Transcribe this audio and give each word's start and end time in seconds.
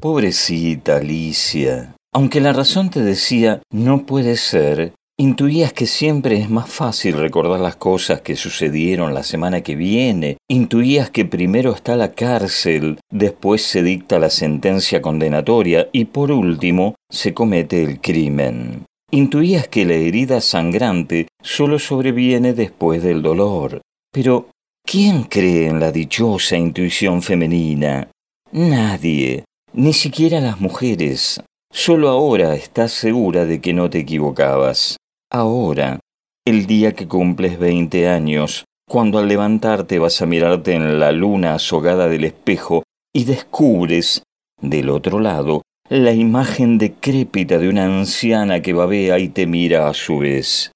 Pobrecita 0.00 0.96
Alicia. 0.96 1.94
Aunque 2.12 2.40
la 2.40 2.52
razón 2.52 2.88
te 2.88 3.00
decía 3.00 3.60
no 3.70 4.06
puede 4.06 4.36
ser, 4.36 4.94
Intuías 5.18 5.74
que 5.74 5.84
siempre 5.84 6.38
es 6.38 6.48
más 6.48 6.70
fácil 6.70 7.18
recordar 7.18 7.60
las 7.60 7.76
cosas 7.76 8.22
que 8.22 8.36
sucedieron 8.36 9.12
la 9.12 9.22
semana 9.22 9.60
que 9.60 9.76
viene. 9.76 10.38
Intuías 10.48 11.10
que 11.10 11.26
primero 11.26 11.74
está 11.74 11.94
la 11.94 12.12
cárcel, 12.12 12.98
después 13.12 13.60
se 13.60 13.82
dicta 13.82 14.18
la 14.18 14.30
sentencia 14.30 15.02
condenatoria 15.02 15.90
y 15.92 16.06
por 16.06 16.32
último 16.32 16.94
se 17.10 17.34
comete 17.34 17.82
el 17.82 18.00
crimen. 18.00 18.86
Intuías 19.10 19.68
que 19.68 19.84
la 19.84 19.92
herida 19.92 20.40
sangrante 20.40 21.28
solo 21.42 21.78
sobreviene 21.78 22.54
después 22.54 23.02
del 23.02 23.20
dolor. 23.20 23.82
Pero, 24.10 24.48
¿quién 24.82 25.24
cree 25.24 25.66
en 25.66 25.80
la 25.80 25.92
dichosa 25.92 26.56
intuición 26.56 27.20
femenina? 27.20 28.08
Nadie, 28.52 29.44
ni 29.72 29.92
siquiera 29.92 30.40
las 30.40 30.60
mujeres. 30.60 31.40
Solo 31.72 32.08
ahora 32.08 32.54
estás 32.54 32.92
segura 32.92 33.44
de 33.44 33.60
que 33.60 33.72
no 33.72 33.88
te 33.88 34.00
equivocabas. 34.00 34.96
Ahora, 35.30 36.00
el 36.44 36.66
día 36.66 36.92
que 36.92 37.06
cumples 37.06 37.58
20 37.58 38.08
años, 38.08 38.64
cuando 38.88 39.18
al 39.18 39.28
levantarte 39.28 39.98
vas 39.98 40.20
a 40.20 40.26
mirarte 40.26 40.72
en 40.72 40.98
la 40.98 41.12
luna 41.12 41.54
azogada 41.54 42.08
del 42.08 42.24
espejo 42.24 42.82
y 43.14 43.24
descubres, 43.24 44.22
del 44.60 44.90
otro 44.90 45.20
lado, 45.20 45.62
la 45.88 46.12
imagen 46.12 46.78
decrépita 46.78 47.58
de 47.58 47.68
una 47.68 47.84
anciana 47.84 48.62
que 48.62 48.72
babea 48.72 49.18
y 49.18 49.28
te 49.28 49.46
mira 49.46 49.88
a 49.88 49.94
su 49.94 50.18
vez. 50.18 50.72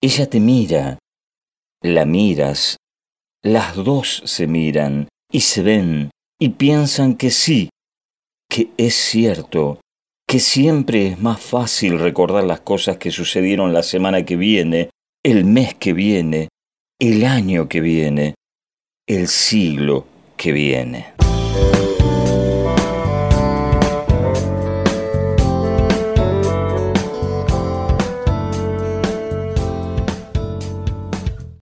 Ella 0.00 0.28
te 0.28 0.40
mira, 0.40 0.98
la 1.82 2.04
miras, 2.04 2.76
las 3.42 3.74
dos 3.76 4.22
se 4.24 4.46
miran 4.46 5.08
y 5.30 5.40
se 5.40 5.62
ven 5.62 6.10
y 6.38 6.50
piensan 6.50 7.14
que 7.14 7.30
sí, 7.30 7.70
que 8.48 8.70
es 8.76 8.94
cierto, 8.94 9.80
que 10.26 10.40
siempre 10.40 11.06
es 11.08 11.20
más 11.20 11.40
fácil 11.40 11.98
recordar 11.98 12.44
las 12.44 12.60
cosas 12.60 12.96
que 12.96 13.10
sucedieron 13.10 13.72
la 13.72 13.82
semana 13.82 14.24
que 14.24 14.36
viene, 14.36 14.90
el 15.24 15.44
mes 15.44 15.74
que 15.74 15.92
viene, 15.92 16.48
el 16.98 17.24
año 17.24 17.68
que 17.68 17.80
viene, 17.80 18.34
el 19.06 19.28
siglo 19.28 20.06
que 20.36 20.52
viene. 20.52 21.12